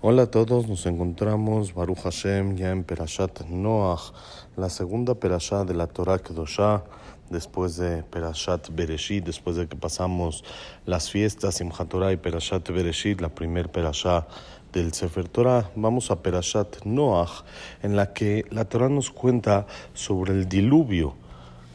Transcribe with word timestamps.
Hola 0.00 0.22
a 0.22 0.30
todos, 0.30 0.68
nos 0.68 0.86
encontramos 0.86 1.74
Baruch 1.74 2.04
Hashem 2.04 2.54
ya 2.54 2.70
en 2.70 2.84
Perashat 2.84 3.40
Noach, 3.48 4.12
la 4.56 4.70
segunda 4.70 5.16
Perashat 5.16 5.66
de 5.66 5.74
la 5.74 5.88
Torah 5.88 6.20
Kedoshá, 6.20 6.84
después 7.30 7.76
de 7.78 8.04
Perashat 8.04 8.68
Bereshit, 8.70 9.24
después 9.24 9.56
de 9.56 9.66
que 9.66 9.74
pasamos 9.74 10.44
las 10.86 11.10
fiestas 11.10 11.56
Simchat 11.56 11.88
Torah 11.88 12.12
y 12.12 12.16
Perashat 12.16 12.70
Bereshit, 12.70 13.20
la 13.20 13.28
primer 13.28 13.72
Perashat 13.72 14.28
del 14.72 14.92
Sefer 14.92 15.26
Torah, 15.26 15.68
vamos 15.74 16.12
a 16.12 16.22
Perashat 16.22 16.84
Noach, 16.84 17.42
en 17.82 17.96
la 17.96 18.12
que 18.12 18.44
la 18.50 18.66
Torah 18.66 18.88
nos 18.88 19.10
cuenta 19.10 19.66
sobre 19.94 20.32
el 20.32 20.48
diluvio 20.48 21.14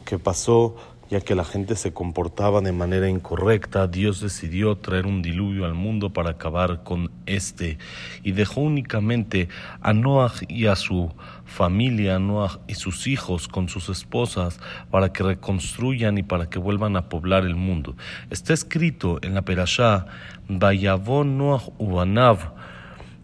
que 0.06 0.18
pasó 0.18 0.76
ya 1.10 1.20
que 1.20 1.34
la 1.34 1.44
gente 1.44 1.76
se 1.76 1.92
comportaba 1.92 2.60
de 2.60 2.72
manera 2.72 3.08
incorrecta, 3.08 3.86
Dios 3.86 4.20
decidió 4.20 4.76
traer 4.76 5.06
un 5.06 5.22
diluvio 5.22 5.64
al 5.64 5.74
mundo 5.74 6.12
para 6.12 6.30
acabar 6.30 6.82
con 6.82 7.10
este 7.26 7.78
y 8.22 8.32
dejó 8.32 8.62
únicamente 8.62 9.48
a 9.80 9.92
Noah 9.92 10.32
y 10.48 10.66
a 10.66 10.76
su 10.76 11.12
familia, 11.44 12.16
a 12.16 12.18
Noah 12.18 12.60
y 12.66 12.74
sus 12.74 13.06
hijos 13.06 13.48
con 13.48 13.68
sus 13.68 13.88
esposas 13.88 14.60
para 14.90 15.12
que 15.12 15.22
reconstruyan 15.22 16.18
y 16.18 16.22
para 16.22 16.48
que 16.48 16.58
vuelvan 16.58 16.96
a 16.96 17.08
poblar 17.08 17.44
el 17.44 17.56
mundo. 17.56 17.96
Está 18.30 18.54
escrito 18.54 19.18
en 19.22 19.34
la 19.34 19.42
Perashá, 19.42 20.06
Vayavon 20.48 21.36
Noah 21.36 21.62
Ubanav, 21.78 22.54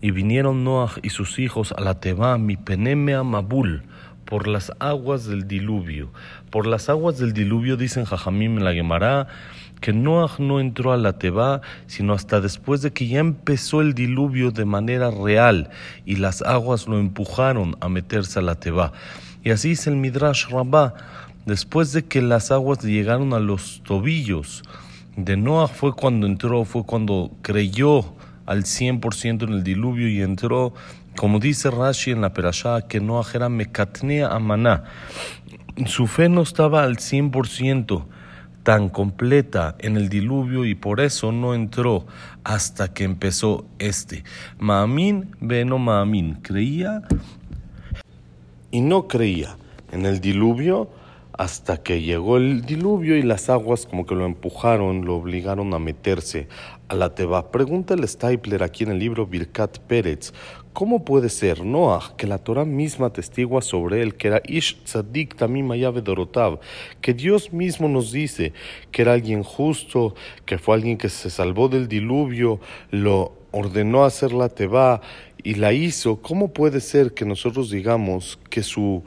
y 0.03 0.13
vinieron 0.13 0.65
Noah 0.65 0.93
y 1.03 1.11
sus 1.11 1.39
hijos 1.39 1.73
a 1.73 1.81
la 1.81 2.01
Teba, 2.01 2.39
mi 2.39 2.57
penemea 2.57 3.23
Mabul, 3.23 3.85
por 4.31 4.49
las 4.49 4.73
aguas 4.79 5.27
del 5.27 5.47
diluvio. 5.47 6.11
Por 6.51 6.67
las 6.67 6.89
aguas 6.89 7.19
del 7.19 7.35
diluvio, 7.35 7.77
dicen 7.77 8.07
Jajamim 8.07 8.57
en 8.57 8.65
la 8.65 8.73
Gemara, 8.73 9.27
que 9.81 9.93
Noah 9.93 10.31
no 10.39 10.61
entró 10.61 10.93
a 10.93 10.97
la 10.97 11.19
Teba, 11.19 11.61
sino 11.87 12.15
hasta 12.15 12.41
después 12.41 12.81
de 12.81 12.93
que 12.93 13.09
ya 13.09 13.19
empezó 13.19 13.83
el 13.83 13.93
diluvio 13.93 14.51
de 14.53 14.65
manera 14.65 15.11
real 15.11 15.69
y 16.07 16.17
las 16.17 16.41
aguas 16.41 16.87
lo 16.87 16.99
empujaron 16.99 17.77
a 17.81 17.91
meterse 17.91 18.39
a 18.39 18.43
la 18.43 18.55
Teba. 18.55 18.93
Y 19.43 19.51
así 19.51 19.71
dice 19.71 19.91
el 19.91 19.97
Midrash 19.97 20.49
Rabbah, 20.49 20.95
después 21.45 21.93
de 21.93 22.05
que 22.05 22.23
las 22.23 22.51
aguas 22.51 22.83
llegaron 22.83 23.35
a 23.35 23.41
los 23.41 23.83
tobillos 23.85 24.63
de 25.17 25.37
Noah 25.37 25.69
fue 25.69 25.93
cuando 25.93 26.27
entró, 26.27 26.65
fue 26.65 26.85
cuando 26.85 27.31
creyó 27.43 28.15
al 28.47 28.65
100% 28.65 29.45
en 29.45 29.53
el 29.53 29.63
diluvio 29.63 30.09
y 30.09 30.23
entró 30.23 30.73
como 31.21 31.39
dice 31.39 31.71
Rashi 31.71 32.13
en 32.13 32.23
la 32.23 32.33
Perashá, 32.33 32.89
que 32.89 32.99
Noah 32.99 33.27
era 33.35 33.51
mekatnea 33.51 34.29
amaná. 34.29 34.85
Su 35.85 36.07
fe 36.07 36.31
no 36.31 36.41
estaba 36.41 36.83
al 36.83 36.97
100% 36.97 38.07
tan 38.63 38.89
completa 38.89 39.77
en 39.81 39.99
el 39.99 40.09
diluvio 40.09 40.65
y 40.65 40.75
por 40.75 40.99
eso 40.99 41.31
no 41.31 41.53
entró 41.53 42.07
hasta 42.43 42.95
que 42.95 43.05
empezó 43.05 43.67
este. 43.79 44.25
Maamin 44.59 45.37
veno 45.43 45.77
Maamin. 45.77 46.37
Creía 46.37 47.03
y 48.71 48.81
no 48.81 49.07
creía 49.07 49.59
en 49.93 50.07
el 50.07 50.23
diluvio 50.23 50.89
hasta 51.33 51.83
que 51.83 52.03
llegó 52.03 52.37
el 52.37 52.63
diluvio 52.63 53.17
y 53.17 53.23
las 53.23 53.49
aguas 53.49 53.87
como 53.87 54.07
que 54.07 54.15
lo 54.15 54.27
empujaron, 54.27 55.05
lo 55.05 55.17
obligaron 55.17 55.73
a 55.75 55.79
meterse 55.79 56.49
a 56.89 56.95
la 56.95 57.15
Teba. 57.15 57.51
Pregunta 57.51 57.95
el 57.95 58.07
Stapler 58.07 58.63
aquí 58.63 58.85
en 58.85 58.91
el 58.91 58.99
libro 58.99 59.27
Birkat 59.27 59.79
Pérez, 59.79 60.33
¿cómo 60.73 61.05
puede 61.05 61.29
ser 61.29 61.65
Noah, 61.65 62.15
que 62.17 62.27
la 62.27 62.39
Torah 62.39 62.65
misma 62.65 63.13
testigua 63.13 63.63
sobre 63.63 64.03
él, 64.03 64.17
que 64.17 64.29
era 64.29 64.43
Ish 64.45 64.83
Tzadik 64.85 65.37
Tamim 65.37 65.69
Dorotav, 66.03 66.61
que 67.01 67.15
Dios 67.15 67.53
mismo 67.53 67.89
nos 67.89 68.13
dice 68.13 68.53
que 68.91 69.03
era 69.03 69.13
alguien 69.13 69.43
justo, 69.43 70.15
que 70.47 70.59
fue 70.59 70.75
alguien 70.75 70.99
que 70.99 71.09
se 71.09 71.31
salvó 71.31 71.69
del 71.69 71.89
diluvio, 71.89 72.61
lo 72.91 73.33
ordenó 73.53 74.05
hacer 74.05 74.33
la 74.33 74.49
Teba 74.49 75.01
y 75.43 75.55
la 75.55 75.73
hizo, 75.73 76.21
¿cómo 76.21 76.53
puede 76.53 76.81
ser 76.81 77.15
que 77.15 77.25
nosotros 77.25 77.71
digamos 77.71 78.39
que 78.51 78.63
su 78.63 79.03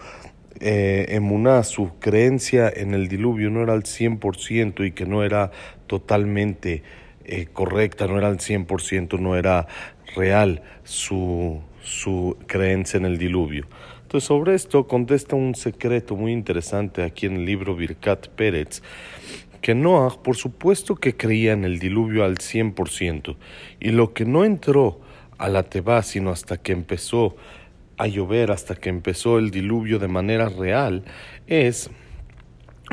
eh, 0.60 1.06
emuná, 1.10 1.64
su 1.64 1.98
creencia 2.00 2.72
en 2.74 2.94
el 2.94 3.08
diluvio 3.08 3.50
no 3.50 3.64
era 3.64 3.74
al 3.74 3.84
100% 3.84 4.86
y 4.86 4.92
que 4.92 5.06
no 5.06 5.24
era 5.24 5.52
totalmente 5.88 6.84
eh, 7.26 7.48
correcta, 7.52 8.08
no 8.08 8.18
era 8.18 8.28
al 8.28 8.38
100%, 8.38 9.20
no 9.20 9.36
era 9.36 9.68
real 10.16 10.62
su, 10.84 11.62
su 11.82 12.38
creencia 12.48 12.98
en 12.98 13.06
el 13.06 13.18
diluvio. 13.18 13.66
Entonces 14.04 14.28
sobre 14.28 14.54
esto 14.54 14.88
contesta 14.88 15.36
un 15.36 15.56
secreto 15.56 16.16
muy 16.16 16.34
interesante 16.34 17.02
aquí 17.02 17.26
en 17.26 17.38
el 17.38 17.46
libro 17.46 17.76
Birkat 17.76 18.28
Pérez, 18.28 18.84
que 19.62 19.74
Noah 19.74 20.22
por 20.22 20.36
supuesto 20.36 20.96
que 20.96 21.16
creía 21.16 21.54
en 21.54 21.64
el 21.64 21.80
diluvio 21.80 22.24
al 22.24 22.38
100%, 22.38 23.36
y 23.80 23.90
lo 23.90 24.14
que 24.14 24.26
no 24.26 24.46
entró 24.46 25.02
a 25.38 25.50
la 25.50 25.64
Teba 25.64 26.04
sino 26.04 26.30
hasta 26.30 26.58
que 26.58 26.74
empezó 26.74 27.36
a 27.98 28.08
llover 28.08 28.52
hasta 28.52 28.76
que 28.76 28.90
empezó 28.90 29.38
el 29.38 29.52
diluvio 29.52 30.00
de 30.00 30.08
manera 30.08 30.50
real 30.50 31.04
es 31.48 31.90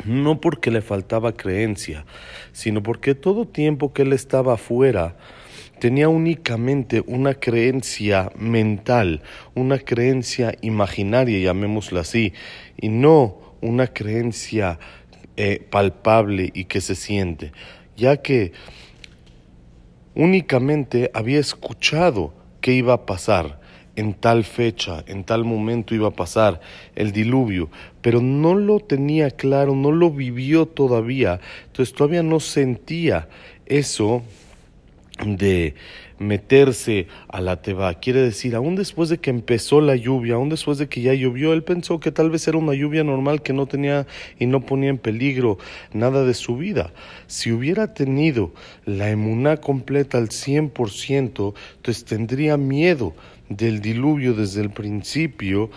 no 0.04 0.40
porque 0.40 0.70
le 0.70 0.82
faltaba 0.82 1.32
creencia, 1.32 2.04
sino 2.52 2.82
porque 2.82 3.14
todo 3.14 3.46
tiempo 3.46 3.92
que 3.92 4.02
él 4.02 4.12
estaba 4.12 4.54
afuera 4.54 5.16
tenía 5.78 6.08
únicamente 6.08 7.02
una 7.06 7.34
creencia 7.34 8.30
mental, 8.36 9.22
una 9.54 9.78
creencia 9.78 10.54
imaginaria, 10.60 11.38
llamémosla 11.38 12.00
así, 12.00 12.34
y 12.76 12.88
no 12.88 13.56
una 13.60 13.88
creencia 13.88 14.78
eh, 15.36 15.66
palpable 15.70 16.50
y 16.54 16.66
que 16.66 16.80
se 16.80 16.94
siente, 16.94 17.52
ya 17.96 18.18
que 18.18 18.52
únicamente 20.14 21.10
había 21.14 21.40
escuchado 21.40 22.34
que 22.60 22.72
iba 22.72 22.92
a 22.92 23.06
pasar, 23.06 23.59
en 24.00 24.14
tal 24.14 24.44
fecha, 24.44 25.04
en 25.06 25.24
tal 25.24 25.44
momento 25.44 25.94
iba 25.94 26.08
a 26.08 26.12
pasar 26.12 26.60
el 26.96 27.12
diluvio, 27.12 27.68
pero 28.00 28.22
no 28.22 28.54
lo 28.54 28.80
tenía 28.80 29.30
claro, 29.30 29.74
no 29.74 29.92
lo 29.92 30.10
vivió 30.10 30.66
todavía, 30.66 31.38
entonces 31.66 31.94
todavía 31.94 32.22
no 32.22 32.40
sentía 32.40 33.28
eso 33.66 34.22
de 35.24 35.74
meterse 36.18 37.06
a 37.28 37.40
la 37.40 37.62
teba. 37.62 37.94
Quiere 37.94 38.20
decir, 38.20 38.54
aún 38.54 38.76
después 38.76 39.08
de 39.08 39.18
que 39.18 39.30
empezó 39.30 39.80
la 39.80 39.96
lluvia, 39.96 40.34
aún 40.34 40.50
después 40.50 40.78
de 40.78 40.88
que 40.88 41.00
ya 41.00 41.14
llovió, 41.14 41.52
él 41.52 41.62
pensó 41.62 41.98
que 41.98 42.12
tal 42.12 42.30
vez 42.30 42.46
era 42.46 42.58
una 42.58 42.74
lluvia 42.74 43.02
normal 43.04 43.42
que 43.42 43.52
no 43.52 43.66
tenía 43.66 44.06
y 44.38 44.46
no 44.46 44.60
ponía 44.60 44.90
en 44.90 44.98
peligro 44.98 45.58
nada 45.92 46.24
de 46.24 46.34
su 46.34 46.56
vida. 46.56 46.92
Si 47.26 47.52
hubiera 47.52 47.94
tenido 47.94 48.52
la 48.84 49.10
emuná 49.10 49.56
completa 49.56 50.18
al 50.18 50.28
100%, 50.28 51.54
entonces 51.76 52.04
tendría 52.04 52.56
miedo 52.56 53.14
del 53.48 53.80
diluvio 53.80 54.34
desde 54.34 54.60
el 54.60 54.70
principio 54.70 55.70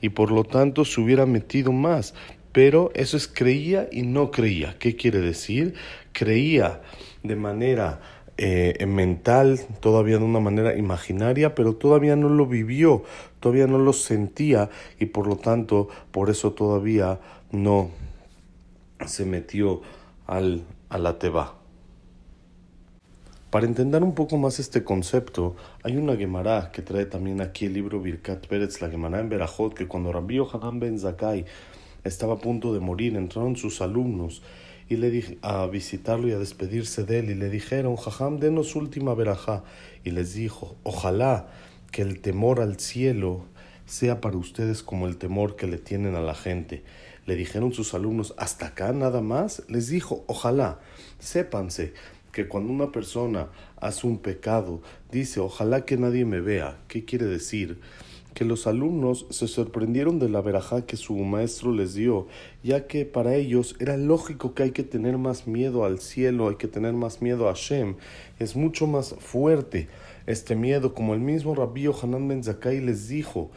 y 0.00 0.10
por 0.10 0.30
lo 0.30 0.44
tanto 0.44 0.84
se 0.84 1.00
hubiera 1.00 1.26
metido 1.26 1.72
más. 1.72 2.14
Pero 2.52 2.90
eso 2.94 3.16
es 3.16 3.28
creía 3.28 3.88
y 3.92 4.02
no 4.02 4.30
creía. 4.30 4.76
¿Qué 4.78 4.96
quiere 4.96 5.20
decir? 5.20 5.74
Creía 6.12 6.80
de 7.22 7.36
manera 7.36 8.00
eh, 8.38 8.86
mental, 8.86 9.60
todavía 9.80 10.18
de 10.18 10.24
una 10.24 10.38
manera 10.38 10.76
imaginaria, 10.76 11.56
pero 11.56 11.74
todavía 11.74 12.14
no 12.14 12.28
lo 12.28 12.46
vivió, 12.46 13.02
todavía 13.40 13.66
no 13.66 13.78
lo 13.78 13.92
sentía 13.92 14.70
y 15.00 15.06
por 15.06 15.26
lo 15.26 15.36
tanto 15.36 15.88
por 16.12 16.30
eso 16.30 16.52
todavía 16.52 17.18
no 17.50 17.90
se 19.04 19.24
metió 19.24 19.82
al, 20.26 20.62
a 20.88 20.98
la 20.98 21.18
teba. 21.18 21.56
Para 23.50 23.66
entender 23.66 24.04
un 24.04 24.14
poco 24.14 24.36
más 24.36 24.60
este 24.60 24.84
concepto, 24.84 25.56
hay 25.82 25.96
una 25.96 26.14
Gemara 26.16 26.70
que 26.70 26.82
trae 26.82 27.06
también 27.06 27.40
aquí 27.40 27.64
el 27.64 27.72
libro 27.72 28.00
Birkat 28.00 28.46
Pérez, 28.46 28.80
la 28.80 28.88
Gemara 28.88 29.20
en 29.20 29.30
Berajot, 29.30 29.74
que 29.74 29.88
cuando 29.88 30.12
Rabbi 30.12 30.36
Yohanan 30.36 30.78
ben 30.78 30.98
Zakai 30.98 31.44
estaba 32.04 32.34
a 32.34 32.38
punto 32.38 32.72
de 32.72 32.80
morir, 32.80 33.16
entraron 33.16 33.56
sus 33.56 33.80
alumnos 33.80 34.42
y 34.88 34.96
le 34.96 35.38
a 35.42 35.66
visitarlo 35.66 36.28
y 36.28 36.32
a 36.32 36.38
despedirse 36.38 37.04
de 37.04 37.18
él 37.18 37.30
y 37.30 37.34
le 37.34 37.50
dijeron, 37.50 37.96
Jajam, 37.96 38.38
denos 38.38 38.74
última 38.74 39.14
verajá. 39.14 39.62
Y 40.02 40.10
les 40.10 40.34
dijo, 40.34 40.76
ojalá 40.82 41.48
que 41.90 42.02
el 42.02 42.20
temor 42.20 42.60
al 42.60 42.78
cielo 42.78 43.44
sea 43.84 44.20
para 44.20 44.36
ustedes 44.36 44.82
como 44.82 45.06
el 45.06 45.18
temor 45.18 45.56
que 45.56 45.66
le 45.66 45.78
tienen 45.78 46.14
a 46.14 46.20
la 46.20 46.34
gente. 46.34 46.82
Le 47.26 47.36
dijeron 47.36 47.74
sus 47.74 47.92
alumnos, 47.92 48.34
hasta 48.38 48.68
acá 48.68 48.92
nada 48.92 49.20
más. 49.20 49.62
Les 49.68 49.88
dijo, 49.88 50.24
ojalá, 50.26 50.80
sépanse 51.18 51.92
que 52.32 52.48
cuando 52.48 52.72
una 52.72 52.90
persona 52.90 53.48
hace 53.80 54.06
un 54.06 54.18
pecado, 54.18 54.80
dice, 55.10 55.40
ojalá 55.40 55.84
que 55.84 55.98
nadie 55.98 56.24
me 56.24 56.40
vea. 56.40 56.78
¿Qué 56.88 57.04
quiere 57.04 57.26
decir? 57.26 57.80
Que 58.34 58.44
los 58.44 58.66
alumnos 58.66 59.26
se 59.30 59.48
sorprendieron 59.48 60.18
de 60.18 60.28
la 60.28 60.40
verajá 60.40 60.86
que 60.86 60.96
su 60.96 61.14
maestro 61.16 61.72
les 61.72 61.94
dio, 61.94 62.26
ya 62.62 62.86
que 62.86 63.04
para 63.04 63.34
ellos 63.34 63.74
era 63.80 63.96
lógico 63.96 64.54
que 64.54 64.62
hay 64.64 64.70
que 64.70 64.84
tener 64.84 65.18
más 65.18 65.46
miedo 65.46 65.84
al 65.84 65.98
cielo, 65.98 66.48
hay 66.48 66.56
que 66.56 66.68
tener 66.68 66.92
más 66.92 67.20
miedo 67.20 67.48
a 67.48 67.54
Shem. 67.54 67.96
Es 68.38 68.54
mucho 68.54 68.86
más 68.86 69.14
fuerte 69.18 69.88
este 70.26 70.54
miedo, 70.54 70.94
como 70.94 71.14
el 71.14 71.20
mismo 71.20 71.54
Rabbi 71.54 71.86
Hanan 71.86 72.28
Ben 72.28 72.44
Zakai 72.44 72.80
les 72.80 73.08
dijo 73.08 73.50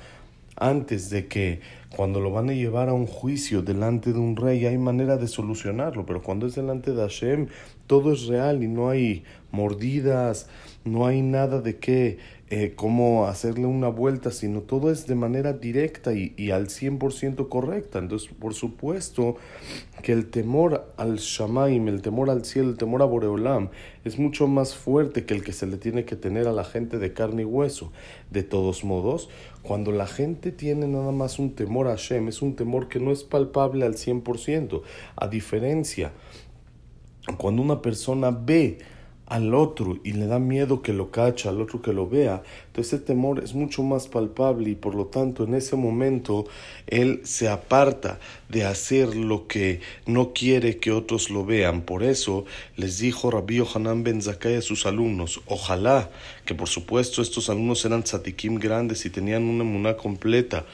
antes 0.56 1.10
de 1.10 1.28
que 1.28 1.60
Cuando 1.96 2.22
lo 2.22 2.32
van 2.32 2.50
a 2.50 2.54
llevar 2.54 2.88
a 2.88 2.94
un 2.94 3.06
juicio 3.06 3.62
delante 3.62 4.14
de 4.14 4.20
un 4.20 4.38
rey, 4.38 4.66
hay 4.66 4.78
manera 4.78 5.18
de 5.18 5.28
solucionarlo, 5.28 6.06
pero 6.06 6.24
cuando 6.24 6.48
es 6.48 6.56
delante 6.56 6.94
de 6.94 7.02
Hashem, 7.02 7.48
todo 7.86 8.14
es 8.14 8.28
real 8.28 8.64
y 8.64 8.70
no 8.70 8.90
hay 8.90 9.26
mordidas, 9.52 10.48
no 10.86 11.06
hay 11.06 11.22
nada 11.22 11.60
de 11.60 11.78
qué, 11.78 12.18
eh, 12.50 12.74
cómo 12.76 13.28
hacerle 13.28 13.66
una 13.66 13.90
vuelta, 13.90 14.32
sino 14.32 14.62
todo 14.62 14.92
es 14.92 15.06
de 15.08 15.16
manera 15.16 15.54
directa 15.54 16.14
y, 16.14 16.34
y 16.38 16.52
al 16.52 16.68
100% 16.68 17.50
correcta. 17.50 18.00
Entonces, 18.00 18.30
por 18.30 18.54
supuesto 18.54 19.36
que 20.02 20.14
el 20.14 20.30
temor 20.30 20.94
al 20.98 21.18
Shamaim, 21.18 21.88
el 21.88 22.02
temor 22.02 22.30
al 22.30 22.46
cielo, 22.46 22.70
el 22.70 22.78
temor 22.78 23.02
a 23.02 23.06
Boreolam, 23.06 23.70
es 24.04 24.18
mucho 24.18 24.48
más 24.48 24.76
fuerte 24.76 25.26
que 25.26 25.34
el 25.34 25.44
que 25.44 25.54
se 25.54 25.68
le 25.68 25.78
tiene 25.78 26.06
que 26.06 26.16
tener 26.16 26.48
a 26.48 26.54
la 26.54 26.64
gente 26.64 26.98
de 26.98 27.14
carne 27.14 27.44
y 27.44 27.46
hueso. 27.46 27.92
De 28.32 28.44
todos 28.44 28.84
modos, 28.84 29.30
cuando 29.62 29.92
la 29.92 30.08
gente 30.08 30.52
tiene 30.52 30.88
nada 30.88 31.12
más 31.12 31.38
un 31.38 31.54
temor 31.54 31.81
a 31.88 31.92
Hashem, 31.92 32.28
es 32.28 32.42
un 32.42 32.56
temor 32.56 32.88
que 32.88 33.00
no 33.00 33.12
es 33.12 33.24
palpable 33.24 33.86
al 33.86 33.96
100%. 33.96 34.82
A 35.16 35.28
diferencia, 35.28 36.12
cuando 37.38 37.62
una 37.62 37.82
persona 37.82 38.32
ve 38.32 38.80
al 39.32 39.54
otro 39.54 39.98
y 40.04 40.12
le 40.12 40.28
da 40.28 40.40
miedo 40.40 40.82
que 40.82 40.92
lo 40.92 41.10
cacha, 41.10 41.48
al 41.48 41.62
otro 41.62 41.82
que 41.82 41.94
lo 41.94 42.06
vea, 42.06 42.44
entonces 42.68 42.92
ese 42.92 43.06
temor 43.06 43.42
es 43.42 43.54
mucho 43.54 43.82
más 43.82 44.10
palpable 44.10 44.72
y 44.72 44.76
por 44.76 44.94
lo 44.94 45.06
tanto 45.06 45.46
en 45.46 45.54
ese 45.54 45.78
momento 45.78 46.44
él 46.88 47.22
se 47.24 47.48
aparta 47.48 48.20
de 48.50 48.66
hacer 48.66 49.16
lo 49.16 49.48
que 49.48 49.80
no 50.06 50.34
quiere 50.34 50.80
que 50.80 50.92
otros 50.92 51.30
lo 51.30 51.46
vean. 51.46 51.84
Por 51.84 52.04
eso 52.04 52.44
les 52.76 53.00
dijo 53.00 53.32
Rabbi 53.32 53.64
Hanan 53.74 54.04
Ben 54.04 54.22
Zakkai 54.22 54.58
a 54.58 54.62
sus 54.62 54.86
alumnos, 54.86 55.40
ojalá 55.46 56.10
que 56.44 56.54
por 56.54 56.68
supuesto 56.68 57.22
estos 57.22 57.50
alumnos 57.50 57.86
eran 57.86 58.04
tzatikim 58.04 58.56
grandes 58.56 59.06
y 59.06 59.12
tenían 59.12 59.44
una 59.44 59.64
emuná 59.64 59.96
completa 59.96 60.66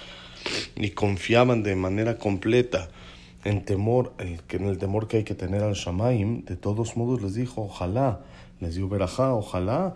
y 0.75 0.91
confiaban 0.91 1.63
de 1.63 1.75
manera 1.75 2.17
completa 2.17 2.89
en 3.43 3.63
temor, 3.63 4.13
en 4.17 4.67
el 4.67 4.77
temor 4.77 5.07
que 5.07 5.17
hay 5.17 5.23
que 5.23 5.35
tener 5.35 5.63
al 5.63 5.73
Shamaim, 5.73 6.43
de 6.45 6.57
todos 6.57 6.97
modos 6.97 7.21
les 7.21 7.35
dijo, 7.35 7.61
ojalá 7.61 8.21
les 8.59 8.75
dio 8.75 8.89
verajá, 8.89 9.33
ojalá 9.33 9.95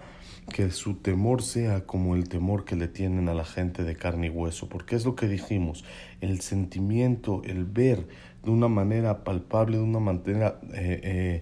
que 0.53 0.69
su 0.71 0.95
temor 0.95 1.41
sea 1.41 1.85
como 1.85 2.15
el 2.15 2.29
temor 2.29 2.65
que 2.65 2.75
le 2.75 2.87
tienen 2.87 3.29
a 3.29 3.33
la 3.33 3.45
gente 3.45 3.83
de 3.83 3.95
carne 3.95 4.27
y 4.27 4.29
hueso, 4.29 4.67
porque 4.67 4.95
es 4.95 5.05
lo 5.05 5.15
que 5.15 5.27
dijimos, 5.27 5.83
el 6.19 6.41
sentimiento, 6.41 7.41
el 7.45 7.65
ver 7.65 8.07
de 8.43 8.49
una 8.49 8.67
manera 8.67 9.23
palpable, 9.23 9.77
de 9.77 9.83
una 9.83 9.99
manera 9.99 10.59
eh, 10.73 11.41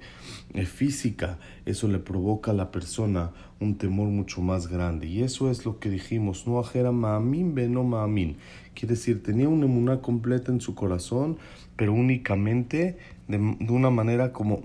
eh, 0.53 0.65
física, 0.65 1.39
eso 1.65 1.87
le 1.87 1.99
provoca 1.99 2.51
a 2.51 2.53
la 2.53 2.71
persona 2.71 3.31
un 3.59 3.77
temor 3.77 4.07
mucho 4.09 4.41
más 4.41 4.67
grande. 4.67 5.07
Y 5.07 5.23
eso 5.23 5.49
es 5.49 5.65
lo 5.65 5.79
que 5.79 5.89
dijimos, 5.89 6.45
no 6.47 6.59
ajera 6.59 6.91
ma'amin 6.91 7.53
no 7.71 7.83
ma'amin. 7.83 8.37
Quiere 8.73 8.95
decir, 8.95 9.23
tenía 9.23 9.47
una 9.47 9.65
emuná 9.65 10.01
completa 10.01 10.51
en 10.51 10.61
su 10.61 10.75
corazón, 10.75 11.37
pero 11.75 11.93
únicamente 11.93 12.97
de, 13.27 13.37
de 13.37 13.71
una 13.71 13.89
manera 13.89 14.33
como 14.33 14.63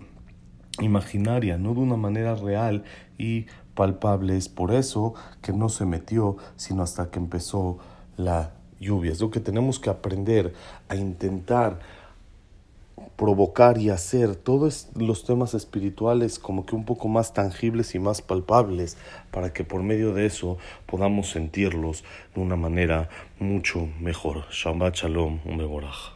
imaginaria, 0.81 1.57
no 1.57 1.75
de 1.75 1.81
una 1.81 1.97
manera 1.97 2.35
real 2.35 2.85
y 3.17 3.47
palpable. 3.75 4.37
Es 4.37 4.49
por 4.49 4.73
eso 4.73 5.15
que 5.41 5.53
no 5.53 5.69
se 5.69 5.87
metió, 5.87 6.37
sino 6.57 6.83
hasta 6.83 7.11
que 7.11 7.19
empezó 7.19 7.79
la 8.17 8.55
lluvia. 8.81 9.13
Es 9.13 9.21
lo 9.21 9.31
que 9.31 9.41
tenemos 9.41 9.79
que 9.79 9.91
aprender 9.91 10.53
a 10.89 10.97
intentar 10.97 11.79
provocar 13.17 13.79
y 13.79 13.91
hacer 13.91 14.37
todos 14.37 14.89
los 14.97 15.25
temas 15.25 15.55
espirituales 15.55 16.39
como 16.39 16.67
que 16.67 16.75
un 16.75 16.85
poco 16.85 17.09
más 17.09 17.33
tangibles 17.33 17.95
y 17.95 17.99
más 17.99 18.23
palpables 18.23 18.97
para 19.31 19.53
que 19.53 19.65
por 19.65 19.83
medio 19.83 20.13
de 20.15 20.27
eso 20.27 20.59
podamos 20.87 21.31
sentirlos 21.31 22.05
de 22.35 22.41
una 22.41 22.57
manera 22.57 23.09
mucho 23.39 23.89
mejor. 24.01 24.45
Shabbat 24.51 24.97
Shalom, 24.97 25.41
un 25.45 26.15